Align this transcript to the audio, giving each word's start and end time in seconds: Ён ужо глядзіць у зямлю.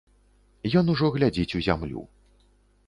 Ён 0.81 0.85
ужо 0.93 1.11
глядзіць 1.19 1.55
у 1.61 1.63
зямлю. 1.69 2.01